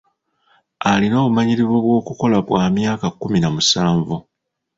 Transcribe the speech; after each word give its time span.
Alina 0.89 1.15
obumanyirivu 1.21 1.77
bw'okukola 1.83 2.37
bwa 2.47 2.63
myaka 2.75 3.05
kkumi 3.11 3.37
na 3.41 3.49
musanvu. 3.55 4.15